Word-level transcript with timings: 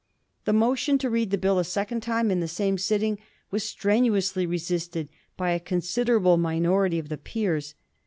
The 0.45 0.51
motion 0.53 0.97
to 0.97 1.11
read 1.11 1.29
the 1.29 1.37
Bill 1.37 1.59
a 1.59 1.63
second 1.63 2.01
time 2.01 2.31
in 2.31 2.39
the 2.39 2.47
same 2.47 2.79
sitting 2.79 3.19
was 3.51 3.63
strenuously 3.69 4.47
resisted 4.47 5.09
by 5.37 5.51
a 5.51 5.59
considerable 5.59 6.37
minority 6.37 6.97
of 6.97 7.09
the 7.09 7.19
Peers. 7.19 7.75